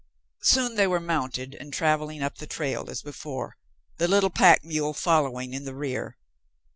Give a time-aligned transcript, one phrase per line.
[0.41, 3.55] Soon they were mounted and traveling up the trail as before,
[3.97, 6.17] the little pack mule following in the rear.